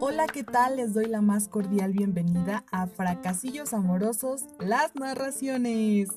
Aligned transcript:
Hola, 0.00 0.26
¿qué 0.32 0.44
tal? 0.44 0.76
Les 0.76 0.94
doy 0.94 1.04
la 1.04 1.20
más 1.20 1.48
cordial 1.48 1.92
bienvenida 1.92 2.64
a 2.72 2.86
Fracasillos 2.86 3.74
Amorosos, 3.74 4.46
las 4.58 4.94
narraciones. 4.94 6.08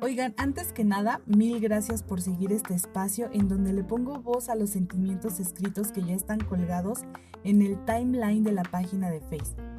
Oigan, 0.00 0.32
antes 0.38 0.72
que 0.72 0.84
nada, 0.84 1.20
mil 1.26 1.60
gracias 1.60 2.02
por 2.02 2.22
seguir 2.22 2.50
este 2.50 2.72
espacio 2.72 3.28
en 3.30 3.48
donde 3.48 3.74
le 3.74 3.84
pongo 3.84 4.22
voz 4.22 4.48
a 4.48 4.54
los 4.54 4.70
sentimientos 4.70 5.38
escritos 5.38 5.92
que 5.92 6.02
ya 6.02 6.14
están 6.14 6.40
colgados 6.40 7.00
en 7.44 7.60
el 7.60 7.84
timeline 7.84 8.42
de 8.42 8.52
la 8.52 8.62
página 8.62 9.10
de 9.10 9.20
Facebook. 9.20 9.75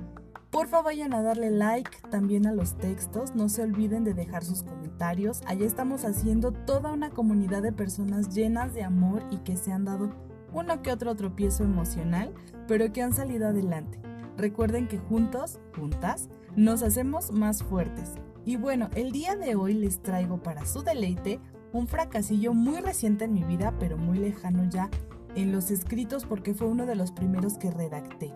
Porfa 0.57 0.81
vayan 0.81 1.13
a 1.13 1.21
darle 1.21 1.51
like 1.51 1.91
también 2.09 2.47
a 2.47 2.51
los 2.51 2.79
textos, 2.79 3.35
no 3.35 3.47
se 3.47 3.61
olviden 3.61 4.03
de 4.03 4.15
dejar 4.15 4.43
sus 4.43 4.63
comentarios, 4.63 5.41
allá 5.45 5.67
estamos 5.67 6.03
haciendo 6.03 6.51
toda 6.51 6.91
una 6.91 7.11
comunidad 7.11 7.61
de 7.61 7.71
personas 7.71 8.33
llenas 8.33 8.73
de 8.73 8.81
amor 8.81 9.21
y 9.29 9.37
que 9.37 9.55
se 9.55 9.71
han 9.71 9.85
dado 9.85 10.09
uno 10.51 10.81
que 10.81 10.91
otro 10.91 11.15
tropiezo 11.15 11.63
emocional, 11.63 12.33
pero 12.67 12.91
que 12.91 13.03
han 13.03 13.13
salido 13.13 13.49
adelante. 13.49 14.01
Recuerden 14.35 14.87
que 14.87 14.97
juntos, 14.97 15.59
juntas, 15.75 16.27
nos 16.55 16.81
hacemos 16.81 17.31
más 17.31 17.61
fuertes. 17.61 18.13
Y 18.43 18.55
bueno, 18.55 18.89
el 18.95 19.11
día 19.11 19.35
de 19.35 19.53
hoy 19.53 19.75
les 19.75 20.01
traigo 20.01 20.41
para 20.41 20.65
su 20.65 20.81
deleite 20.81 21.39
un 21.71 21.87
fracasillo 21.87 22.55
muy 22.55 22.81
reciente 22.81 23.25
en 23.25 23.33
mi 23.33 23.43
vida, 23.43 23.75
pero 23.79 23.95
muy 23.95 24.17
lejano 24.17 24.67
ya 24.71 24.89
en 25.35 25.51
los 25.51 25.69
escritos 25.69 26.25
porque 26.25 26.55
fue 26.55 26.65
uno 26.65 26.87
de 26.87 26.95
los 26.95 27.11
primeros 27.11 27.59
que 27.59 27.69
redacté. 27.69 28.33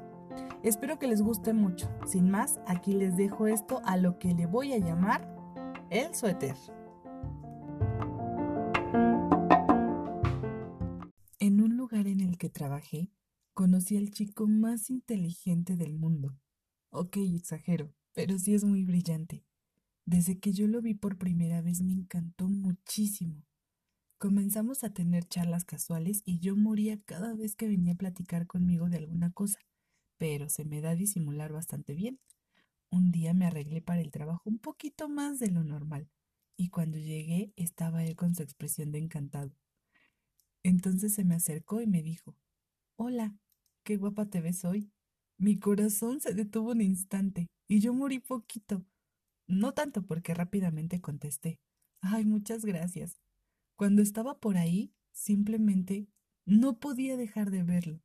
Espero 0.63 0.99
que 0.99 1.07
les 1.07 1.23
guste 1.23 1.53
mucho. 1.53 1.89
Sin 2.05 2.29
más, 2.29 2.59
aquí 2.67 2.93
les 2.93 3.17
dejo 3.17 3.47
esto 3.47 3.81
a 3.83 3.97
lo 3.97 4.19
que 4.19 4.35
le 4.35 4.45
voy 4.45 4.73
a 4.73 4.77
llamar 4.77 5.27
el 5.89 6.13
suéter. 6.13 6.55
En 11.39 11.61
un 11.61 11.77
lugar 11.77 12.05
en 12.05 12.21
el 12.21 12.38
que 12.38 12.49
trabajé, 12.49 13.09
conocí 13.55 13.97
al 13.97 14.11
chico 14.11 14.47
más 14.47 14.91
inteligente 14.91 15.75
del 15.75 15.95
mundo. 15.95 16.38
Ok, 16.91 17.17
exagero, 17.17 17.91
pero 18.14 18.38
sí 18.38 18.53
es 18.53 18.64
muy 18.64 18.86
brillante. 18.86 19.43
Desde 20.05 20.39
que 20.39 20.53
yo 20.53 20.67
lo 20.67 20.80
vi 20.81 20.93
por 20.93 21.17
primera 21.17 21.61
vez 21.61 21.81
me 21.81 21.93
encantó 21.93 22.47
muchísimo. 22.47 23.47
Comenzamos 24.19 24.83
a 24.83 24.93
tener 24.93 25.27
charlas 25.27 25.66
casuales 25.66 26.21
y 26.23 26.38
yo 26.38 26.55
moría 26.55 27.02
cada 27.02 27.33
vez 27.33 27.55
que 27.55 27.67
venía 27.67 27.93
a 27.93 27.97
platicar 27.97 28.45
conmigo 28.45 28.89
de 28.89 28.97
alguna 28.97 29.31
cosa 29.31 29.58
pero 30.22 30.50
se 30.50 30.66
me 30.66 30.81
da 30.81 30.94
disimular 30.94 31.52
bastante 31.52 31.95
bien. 31.95 32.19
Un 32.91 33.11
día 33.11 33.33
me 33.33 33.47
arreglé 33.47 33.81
para 33.81 34.02
el 34.02 34.11
trabajo 34.11 34.52
un 34.52 34.59
poquito 34.59 35.09
más 35.09 35.39
de 35.39 35.50
lo 35.50 35.64
normal, 35.64 36.11
y 36.55 36.69
cuando 36.69 37.00
llegué 37.00 37.53
estaba 37.55 38.03
él 38.03 38.16
con 38.16 38.36
su 38.36 38.44
expresión 38.44 38.92
de 38.92 38.99
encantado. 38.99 39.58
Entonces 40.61 41.16
se 41.16 41.23
me 41.23 41.33
acercó 41.33 41.81
y 41.81 41.88
me 41.88 42.03
dijo, 42.03 42.38
Hola, 42.97 43.36
qué 43.83 43.97
guapa 43.97 44.27
te 44.27 44.42
ves 44.42 44.64
hoy. 44.64 44.92
Mi 45.39 45.58
corazón 45.58 46.22
se 46.22 46.36
detuvo 46.36 46.73
un 46.73 46.81
instante 46.81 47.47
y 47.67 47.80
yo 47.80 47.92
morí 47.92 48.19
poquito. 48.19 48.86
No 49.47 49.73
tanto 49.73 50.05
porque 50.05 50.36
rápidamente 50.36 51.02
contesté, 51.02 51.59
Ay, 51.99 52.25
muchas 52.25 52.64
gracias. 52.64 53.19
Cuando 53.75 54.03
estaba 54.03 54.39
por 54.39 54.58
ahí, 54.58 54.94
simplemente 55.14 56.09
no 56.45 56.77
podía 56.77 57.17
dejar 57.17 57.49
de 57.49 57.64
verlo. 57.64 58.03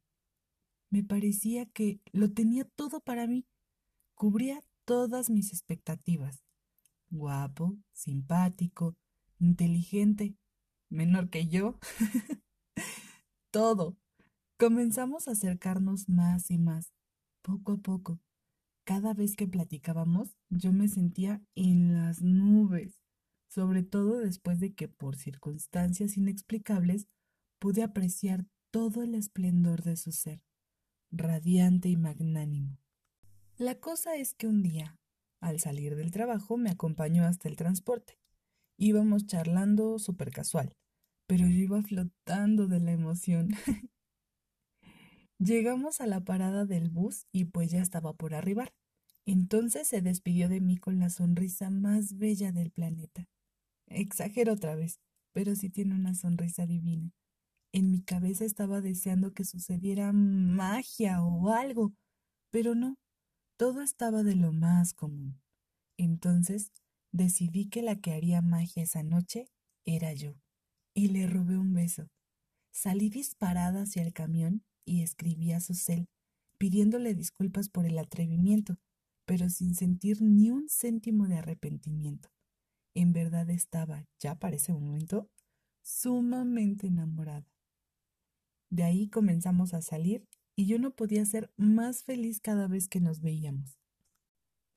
Me 0.91 1.03
parecía 1.03 1.67
que 1.67 2.01
lo 2.13 2.33
tenía 2.33 2.65
todo 2.65 3.01
para 3.01 3.27
mí. 3.27 3.47
Cubría 4.15 4.63
todas 4.85 5.31
mis 5.31 5.53
expectativas. 5.53 6.45
Guapo, 7.11 7.77
simpático, 7.93 8.97
inteligente, 9.39 10.37
menor 10.89 11.29
que 11.29 11.49
yo. 11.49 11.79
todo. 13.51 13.97
Comenzamos 14.59 15.29
a 15.29 15.33
acercarnos 15.33 16.09
más 16.09 16.51
y 16.51 16.59
más, 16.59 16.93
poco 17.43 17.73
a 17.73 17.77
poco. 17.79 18.21
Cada 18.85 19.13
vez 19.13 19.37
que 19.37 19.47
platicábamos, 19.47 20.37
yo 20.49 20.73
me 20.73 20.89
sentía 20.89 21.43
en 21.55 21.95
las 21.95 22.23
nubes, 22.23 23.03
sobre 23.49 23.83
todo 23.83 24.19
después 24.21 24.61
de 24.61 24.75
que 24.75 24.89
por 24.89 25.17
circunstancias 25.17 26.17
inexplicables 26.17 27.09
pude 27.59 27.83
apreciar 27.83 28.47
todo 28.71 29.03
el 29.03 29.15
esplendor 29.15 29.83
de 29.83 29.97
su 29.97 30.13
ser 30.13 30.46
radiante 31.11 31.89
y 31.89 31.97
magnánimo. 31.97 32.79
La 33.59 33.77
cosa 33.77 34.17
es 34.17 34.35
que 34.35 34.47
un 34.47 34.63
día, 34.63 34.99
al 35.41 35.61
salir 35.61 35.97
del 35.97 36.11
trabajo, 36.11 36.57
me 36.57 36.71
acompañó 36.71 37.25
hasta 37.25 37.49
el 37.49 37.57
transporte. 37.57 38.19
Íbamos 38.79 39.27
charlando 39.27 39.99
súper 39.99 40.31
casual, 40.31 40.77
pero 41.27 41.47
yo 41.47 41.57
iba 41.57 41.83
flotando 41.83 42.67
de 42.67 42.81
la 42.81 42.93
emoción. 42.93 43.51
Llegamos 45.39 46.01
a 46.01 46.07
la 46.07 46.25
parada 46.25 46.65
del 46.65 46.91
bus 46.91 47.27
y 47.33 47.47
pues 47.47 47.71
ya 47.71 47.81
estaba 47.81 48.15
por 48.15 48.35
arribar. 48.35 48.75
Entonces 49.27 49.89
se 49.89 50.01
despidió 50.01 50.49
de 50.49 50.61
mí 50.61 50.77
con 50.77 50.99
la 50.99 51.11
sonrisa 51.11 51.69
más 51.71 52.17
bella 52.17 52.53
del 52.53 52.71
planeta. 52.71 53.29
Exagero 53.87 54.53
otra 54.53 54.75
vez, 54.75 55.01
pero 55.33 55.55
sí 55.55 55.69
tiene 55.69 55.95
una 55.95 56.15
sonrisa 56.15 56.67
divina. 56.67 57.13
En 57.77 57.91
mi 57.91 58.01
cabeza 58.01 58.47
estaba 58.47 58.81
deseando 58.81 59.35
que 59.35 59.45
sucediera 59.45 60.11
magia 60.15 61.23
o 61.23 61.51
algo, 61.51 61.93
pero 62.51 62.75
no, 62.75 62.97
todo 63.59 63.83
estaba 63.83 64.23
de 64.23 64.35
lo 64.35 64.51
más 64.51 64.95
común. 64.95 65.43
Entonces 65.99 66.73
decidí 67.13 67.69
que 67.69 67.83
la 67.83 68.01
que 68.01 68.15
haría 68.15 68.41
magia 68.41 68.83
esa 68.83 69.03
noche 69.03 69.51
era 69.85 70.15
yo, 70.15 70.41
y 70.95 71.09
le 71.09 71.27
robé 71.27 71.59
un 71.59 71.75
beso. 71.75 72.09
Salí 72.73 73.11
disparada 73.11 73.83
hacia 73.83 74.01
el 74.01 74.15
camión 74.15 74.65
y 74.87 75.03
escribí 75.03 75.53
a 75.53 75.61
su 75.61 75.75
cel, 75.75 76.09
pidiéndole 76.57 77.15
disculpas 77.15 77.69
por 77.69 77.85
el 77.85 77.99
atrevimiento, 77.99 78.79
pero 79.27 79.51
sin 79.51 79.75
sentir 79.75 80.23
ni 80.23 80.49
un 80.49 80.71
céntimo 80.71 81.29
de 81.29 81.37
arrepentimiento. 81.37 82.31
En 82.95 83.13
verdad 83.13 83.51
estaba, 83.51 84.07
ya 84.19 84.35
para 84.35 84.57
ese 84.57 84.73
momento, 84.73 85.29
sumamente 85.83 86.87
enamorada. 86.87 87.56
De 88.71 88.83
ahí 88.83 89.09
comenzamos 89.09 89.75
a 89.75 89.83
salir 89.83 90.27
y 90.57 90.67
yo 90.67 90.79
no 90.79 90.95
podía 90.95 91.25
ser 91.25 91.51
más 91.57 92.03
feliz 92.05 92.41
cada 92.41 92.67
vez 92.67 92.89
que 92.89 93.01
nos 93.01 93.21
veíamos. 93.21 93.79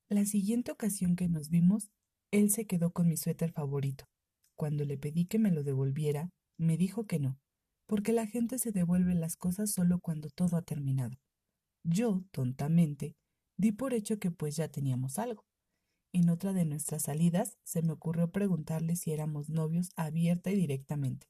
La 0.10 0.26
siguiente 0.26 0.72
ocasión 0.72 1.16
que 1.16 1.28
nos 1.28 1.50
vimos, 1.50 1.90
él 2.32 2.50
se 2.52 2.66
quedó 2.66 2.92
con 2.92 3.08
mi 3.08 3.18
suéter 3.18 3.52
favorito. 3.52 4.06
Cuando 4.56 4.84
le 4.84 4.98
pedí 4.98 5.26
que 5.26 5.40
me 5.40 5.52
lo 5.52 5.64
devolviera, 5.64 6.32
me 6.58 6.78
dijo 6.78 7.08
que 7.08 7.20
no, 7.20 7.40
porque 7.86 8.12
la 8.12 8.28
gente 8.28 8.60
se 8.60 8.72
devuelve 8.72 9.16
las 9.16 9.38
cosas 9.38 9.72
solo 9.72 10.00
cuando 10.00 10.30
todo 10.30 10.58
ha 10.58 10.62
terminado. 10.62 11.18
Yo, 11.84 12.24
tontamente, 12.32 13.16
di 13.58 13.72
por 13.72 13.94
hecho 13.94 14.20
que 14.20 14.32
pues 14.32 14.56
ya 14.56 14.68
teníamos 14.68 15.18
algo. 15.18 15.46
En 16.12 16.30
otra 16.30 16.54
de 16.54 16.66
nuestras 16.66 17.04
salidas 17.04 17.58
se 17.64 17.82
me 17.82 17.94
ocurrió 17.94 18.32
preguntarle 18.32 18.96
si 18.96 19.12
éramos 19.12 19.50
novios 19.50 19.92
abierta 19.96 20.52
y 20.52 20.56
directamente. 20.56 21.28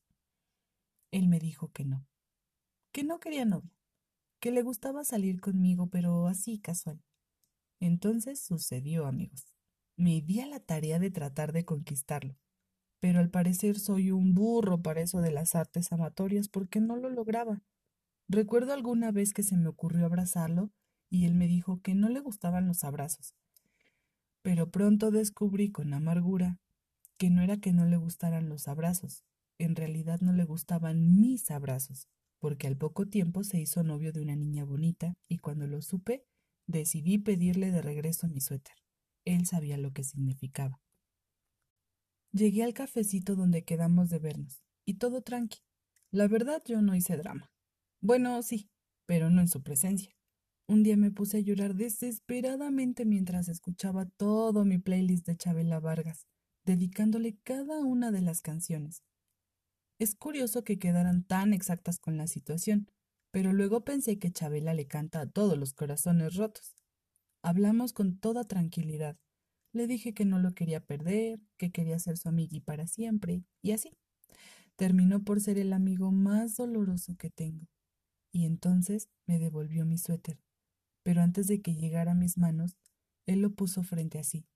Él 1.12 1.28
me 1.28 1.40
dijo 1.40 1.72
que 1.72 1.86
no, 1.86 2.08
que 2.92 3.04
no 3.04 3.20
quería 3.20 3.46
novia, 3.46 3.72
que 4.40 4.52
le 4.52 4.64
gustaba 4.64 5.04
salir 5.04 5.40
conmigo, 5.42 5.88
pero 5.88 6.28
así 6.28 6.60
casual. 6.60 7.02
Entonces 7.80 8.42
sucedió, 8.42 9.06
amigos. 9.06 9.54
Me 9.96 10.22
di 10.22 10.40
a 10.40 10.48
la 10.48 10.60
tarea 10.60 10.98
de 10.98 11.12
tratar 11.12 11.52
de 11.52 11.66
conquistarlo, 11.66 12.38
pero 13.00 13.20
al 13.20 13.30
parecer 13.30 13.80
soy 13.80 14.12
un 14.12 14.34
burro 14.34 14.82
para 14.82 15.02
eso 15.02 15.22
de 15.22 15.32
las 15.32 15.56
artes 15.56 15.92
amatorias 15.92 16.48
porque 16.48 16.80
no 16.80 16.96
lo 16.96 17.10
lograba. 17.10 17.62
Recuerdo 18.28 18.74
alguna 18.74 19.12
vez 19.12 19.34
que 19.34 19.44
se 19.44 19.58
me 19.58 19.68
ocurrió 19.68 20.06
abrazarlo 20.06 20.72
y 21.10 21.26
él 21.26 21.36
me 21.36 21.48
dijo 21.48 21.82
que 21.82 21.96
no 21.96 22.10
le 22.10 22.20
gustaban 22.20 22.68
los 22.68 22.84
abrazos. 22.84 23.36
Pero 24.42 24.72
pronto 24.72 25.12
descubrí 25.12 25.70
con 25.72 25.94
amargura 25.94 26.60
que 27.18 27.30
no 27.30 27.42
era 27.42 27.58
que 27.58 27.74
no 27.74 27.86
le 27.86 27.98
gustaran 27.98 28.48
los 28.48 28.68
abrazos, 28.68 29.26
en 29.58 29.76
realidad 29.76 30.22
no 30.22 30.32
le 30.32 30.46
gustaban 30.46 31.20
mis 31.20 31.52
abrazos 31.52 32.08
porque 32.40 32.68
al 32.68 32.78
poco 32.78 33.08
tiempo 33.08 33.44
se 33.44 33.60
hizo 33.60 33.84
novio 33.84 34.12
de 34.12 34.22
una 34.22 34.36
niña 34.36 34.64
bonita 34.66 35.16
y 35.28 35.38
cuando 35.38 35.68
lo 35.68 35.82
supe, 35.82 36.26
decidí 36.68 37.18
pedirle 37.18 37.72
de 37.72 37.82
regreso 37.82 38.28
mi 38.28 38.42
suéter. 38.42 38.76
Él 39.26 39.46
sabía 39.46 39.78
lo 39.78 39.92
que 39.92 40.04
significaba. 40.04 40.82
Llegué 42.32 42.64
al 42.64 42.74
cafecito 42.74 43.36
donde 43.36 43.64
quedamos 43.64 44.10
de 44.10 44.20
vernos, 44.20 44.64
y 44.86 44.96
todo 44.96 45.22
tranqui. 45.22 45.60
La 46.12 46.28
verdad 46.28 46.62
yo 46.66 46.82
no 46.82 46.96
hice 46.96 47.18
drama. 47.18 47.52
Bueno, 48.02 48.42
sí, 48.44 48.70
pero 49.06 49.30
no 49.30 49.42
en 49.42 49.48
su 49.48 49.62
presencia. 49.62 50.16
Un 50.68 50.84
día 50.84 50.96
me 50.96 51.10
puse 51.10 51.38
a 51.38 51.42
llorar 51.42 51.74
desesperadamente 51.74 53.04
mientras 53.04 53.50
escuchaba 53.50 54.06
todo 54.06 54.64
mi 54.66 54.78
playlist 54.78 55.26
de 55.26 55.36
Chabela 55.36 55.80
Vargas, 55.80 56.28
dedicándole 56.64 57.38
cada 57.44 57.80
una 57.80 58.12
de 58.12 58.22
las 58.22 58.42
canciones. 58.42 59.04
Es 60.00 60.16
curioso 60.16 60.64
que 60.64 60.80
quedaran 60.80 61.24
tan 61.24 61.54
exactas 61.54 62.00
con 62.00 62.16
la 62.16 62.28
situación, 62.28 62.88
pero 63.32 63.52
luego 63.52 63.84
pensé 63.84 64.18
que 64.18 64.32
Chabela 64.32 64.74
le 64.74 64.88
canta 64.88 65.20
a 65.20 65.30
todos 65.30 65.58
los 65.58 65.74
corazones 65.74 66.36
rotos. 66.36 66.74
Hablamos 67.44 67.92
con 67.92 68.18
toda 68.18 68.46
tranquilidad. 68.46 69.18
Le 69.74 69.88
dije 69.88 70.14
que 70.14 70.24
no 70.24 70.40
lo 70.40 70.54
quería 70.54 70.80
perder, 70.80 71.42
que 71.58 71.72
quería 71.72 72.00
ser 72.00 72.18
su 72.18 72.30
amigui 72.30 72.62
para 72.62 72.88
siempre, 72.88 73.44
y 73.62 73.72
así. 73.72 73.92
terminó 74.78 75.24
por 75.26 75.42
ser 75.42 75.58
el 75.60 75.74
amigo 75.74 76.12
más 76.12 76.56
doloroso 76.56 77.18
que 77.18 77.30
tengo. 77.30 77.68
Y 78.32 78.46
entonces 78.46 79.10
me 79.28 79.38
devolvió 79.38 79.86
mi 79.86 79.98
suéter. 79.98 80.40
Pero 81.04 81.22
antes 81.22 81.48
de 81.48 81.62
que 81.62 81.76
llegara 81.76 82.14
a 82.14 82.16
mis 82.16 82.38
manos, 82.38 82.78
él 83.26 83.42
lo 83.42 83.54
puso 83.54 83.84
frente 83.84 84.20
a 84.20 84.24
sí. 84.24 84.48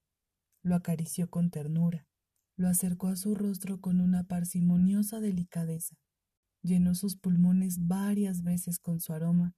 Lo 0.61 0.75
acarició 0.75 1.29
con 1.29 1.49
ternura, 1.49 2.07
lo 2.55 2.67
acercó 2.67 3.07
a 3.07 3.15
su 3.15 3.35
rostro 3.35 3.79
con 3.81 4.01
una 4.01 4.23
parsimoniosa 4.23 5.19
delicadeza, 5.19 5.95
llenó 6.61 6.95
sus 6.95 7.15
pulmones 7.15 7.87
varias 7.87 8.43
veces 8.43 8.79
con 8.79 8.99
su 8.99 9.13
aroma 9.13 9.53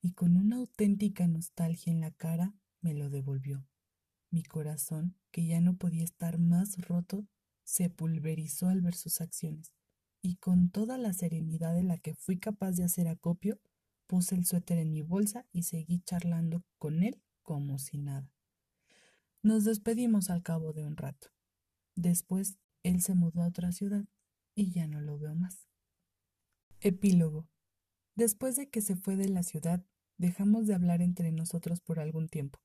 y 0.00 0.12
con 0.12 0.36
una 0.36 0.56
auténtica 0.56 1.26
nostalgia 1.26 1.92
en 1.92 2.00
la 2.00 2.10
cara 2.10 2.54
me 2.80 2.94
lo 2.94 3.10
devolvió. 3.10 3.66
Mi 4.30 4.42
corazón, 4.42 5.16
que 5.30 5.46
ya 5.46 5.60
no 5.60 5.76
podía 5.76 6.04
estar 6.04 6.38
más 6.38 6.76
roto, 6.86 7.26
se 7.64 7.88
pulverizó 7.88 8.68
al 8.68 8.82
ver 8.82 8.94
sus 8.94 9.20
acciones, 9.20 9.72
y 10.20 10.36
con 10.36 10.70
toda 10.70 10.98
la 10.98 11.12
serenidad 11.12 11.74
de 11.74 11.84
la 11.84 11.98
que 11.98 12.14
fui 12.14 12.38
capaz 12.38 12.72
de 12.72 12.84
hacer 12.84 13.08
acopio, 13.08 13.58
puse 14.06 14.34
el 14.34 14.44
suéter 14.44 14.78
en 14.78 14.92
mi 14.92 15.02
bolsa 15.02 15.46
y 15.52 15.62
seguí 15.62 16.00
charlando 16.00 16.62
con 16.78 17.02
él 17.02 17.22
como 17.42 17.78
si 17.78 17.98
nada. 17.98 18.30
Nos 19.42 19.64
despedimos 19.64 20.30
al 20.30 20.42
cabo 20.42 20.72
de 20.72 20.84
un 20.84 20.96
rato. 20.96 21.33
Después, 21.96 22.58
él 22.82 23.00
se 23.00 23.14
mudó 23.14 23.42
a 23.42 23.48
otra 23.48 23.72
ciudad 23.72 24.04
y 24.54 24.72
ya 24.72 24.86
no 24.86 25.00
lo 25.00 25.18
veo 25.18 25.34
más. 25.34 25.68
Epílogo. 26.80 27.48
Después 28.16 28.56
de 28.56 28.68
que 28.68 28.80
se 28.80 28.96
fue 28.96 29.16
de 29.16 29.28
la 29.28 29.42
ciudad, 29.42 29.84
dejamos 30.18 30.66
de 30.66 30.74
hablar 30.74 31.02
entre 31.02 31.32
nosotros 31.32 31.80
por 31.80 31.98
algún 31.98 32.28
tiempo, 32.28 32.60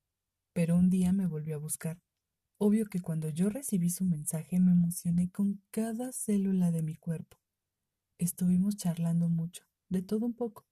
pero 0.53 0.75
un 0.75 0.89
día 0.89 1.13
me 1.13 1.25
volvió 1.25 1.55
a 1.55 1.59
buscar 1.59 2.01
Obvio 2.61 2.87
que 2.87 2.99
cuando 2.99 3.29
yo 3.29 3.49
recibí 3.49 3.89
su 3.89 4.03
mensaje 4.03 4.59
me 4.59 4.73
emocioné 4.73 5.31
con 5.31 5.63
cada 5.71 6.11
célula 6.11 6.71
de 6.71 6.83
mi 6.83 6.93
cuerpo. 6.93 7.37
Estuvimos 8.17 8.75
charlando 8.75 9.29
mucho, 9.29 9.63
de 9.87 10.01
todo 10.01 10.25
un 10.25 10.33
poco, 10.33 10.67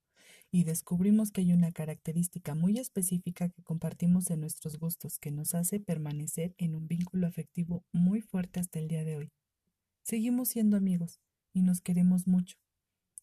y 0.51 0.63
descubrimos 0.63 1.31
que 1.31 1.41
hay 1.41 1.51
una 1.51 1.71
característica 1.71 2.55
muy 2.55 2.79
específica 2.79 3.49
que 3.49 3.63
compartimos 3.63 4.29
en 4.29 4.41
nuestros 4.41 4.79
gustos 4.79 5.19
que 5.19 5.31
nos 5.31 5.53
hace 5.53 5.79
permanecer 5.79 6.55
en 6.57 6.75
un 6.75 6.87
vínculo 6.87 7.27
afectivo 7.27 7.83
muy 7.91 8.21
fuerte 8.21 8.59
hasta 8.59 8.79
el 8.79 8.87
día 8.87 9.03
de 9.03 9.17
hoy. 9.17 9.31
Seguimos 10.03 10.49
siendo 10.49 10.77
amigos 10.77 11.19
y 11.53 11.61
nos 11.61 11.81
queremos 11.81 12.27
mucho. 12.27 12.57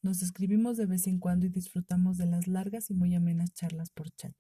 Nos 0.03 0.23
escribimos 0.23 0.77
de 0.77 0.85
vez 0.85 1.07
en 1.07 1.19
cuando 1.19 1.47
y 1.47 1.49
disfrutamos 1.49 2.19
de 2.19 2.27
las 2.27 2.47
largas 2.47 2.91
y 2.91 2.95
muy 2.95 3.15
amenas 3.15 3.55
charlas 3.55 3.91
por 3.91 4.11
chat. 4.11 4.35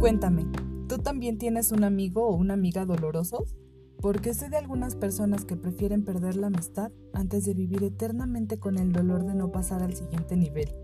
Cuéntame, 0.00 0.44
¿tú 0.88 0.98
también 0.98 1.38
tienes 1.38 1.70
un 1.70 1.84
amigo 1.84 2.26
o 2.26 2.34
una 2.34 2.54
amiga 2.54 2.84
dolorosos? 2.84 3.54
Porque 4.02 4.34
sé 4.34 4.50
de 4.50 4.56
algunas 4.56 4.96
personas 4.96 5.44
que 5.44 5.56
prefieren 5.56 6.04
perder 6.04 6.36
la 6.36 6.48
amistad 6.48 6.90
antes 7.14 7.44
de 7.46 7.54
vivir 7.54 7.84
eternamente 7.84 8.58
con 8.58 8.76
el 8.76 8.92
dolor 8.92 9.24
de 9.24 9.34
no 9.34 9.52
pasar 9.52 9.82
al 9.82 9.94
siguiente 9.94 10.36
nivel. 10.36 10.74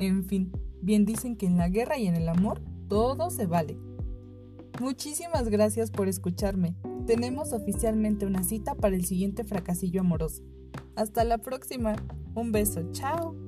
En 0.00 0.24
fin, 0.24 0.52
bien 0.80 1.04
dicen 1.04 1.36
que 1.36 1.46
en 1.46 1.58
la 1.58 1.68
guerra 1.68 1.98
y 1.98 2.06
en 2.06 2.14
el 2.14 2.28
amor 2.28 2.62
todo 2.88 3.30
se 3.30 3.46
vale. 3.46 3.76
Muchísimas 4.80 5.48
gracias 5.48 5.90
por 5.90 6.08
escucharme. 6.08 6.76
Tenemos 7.06 7.52
oficialmente 7.52 8.26
una 8.26 8.44
cita 8.44 8.76
para 8.76 8.94
el 8.94 9.04
siguiente 9.04 9.44
fracasillo 9.44 10.00
amoroso. 10.00 10.44
Hasta 10.94 11.24
la 11.24 11.38
próxima. 11.38 11.96
Un 12.34 12.52
beso. 12.52 12.90
Chao. 12.92 13.41